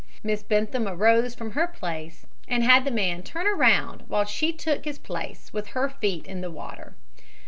[0.23, 4.83] Miss Bentham arose from her place and had the man turn around while she took
[4.83, 6.95] her place with her feet in the water.